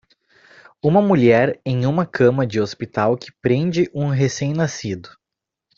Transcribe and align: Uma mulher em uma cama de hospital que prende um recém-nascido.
Uma 0.83 0.99
mulher 0.99 1.61
em 1.63 1.85
uma 1.85 2.07
cama 2.07 2.43
de 2.47 2.59
hospital 2.59 3.15
que 3.15 3.31
prende 3.39 3.87
um 3.93 4.07
recém-nascido. 4.07 5.11